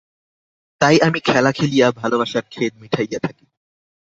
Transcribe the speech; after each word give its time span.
তাই 0.81 0.95
আমি 0.99 1.19
খেলা 1.19 1.51
খেলিয়া 1.51 1.87
ভালোবাসার 1.91 2.45
খেদ 2.51 2.73
মিটাইয়া 2.81 3.19
থাকি। 3.19 3.45